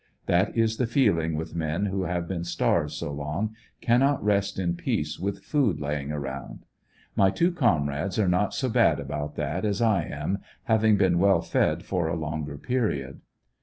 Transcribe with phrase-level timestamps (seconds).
[0.25, 4.75] That is the feeling with men who have been starved so long, cannot rest in
[4.75, 6.65] peace with food laying around.
[7.15, 11.41] My two comrades are not so bad about that as I am, having been well
[11.41, 13.21] fed for a longer period.